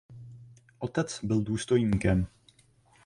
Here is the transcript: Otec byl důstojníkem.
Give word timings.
Otec 0.79 1.19
byl 1.23 1.41
důstojníkem. 1.41 2.27